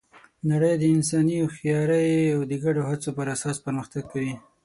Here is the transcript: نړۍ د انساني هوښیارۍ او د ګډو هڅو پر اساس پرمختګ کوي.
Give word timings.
نړۍ 0.51 0.73
د 0.79 0.83
انساني 0.95 1.35
هوښیارۍ 1.41 2.11
او 2.35 2.39
د 2.49 2.53
ګډو 2.63 2.81
هڅو 2.89 3.09
پر 3.17 3.27
اساس 3.35 3.57
پرمختګ 3.65 4.03
کوي. 4.11 4.33